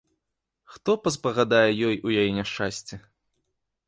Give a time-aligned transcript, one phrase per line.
[0.77, 2.95] Хто паспагадае ёй у яе няшчасці?